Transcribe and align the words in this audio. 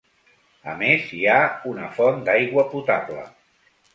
A 0.71 0.71
més, 0.79 1.03
hi 1.17 1.19
ha 1.33 1.35
una 1.73 1.91
font 1.99 2.25
d’aigua 2.29 2.65
potable. 2.75 3.29